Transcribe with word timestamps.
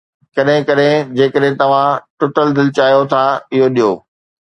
ڪڏهن 0.37 0.63
ڪڏهن، 0.69 1.11
جيڪڏهن 1.19 1.59
توهان 1.61 2.01
ٽٽل 2.19 2.57
دل 2.61 2.75
چاهيو 2.81 3.07
ٿا، 3.15 3.25
اهو 3.51 3.73
ڏيو 3.77 3.97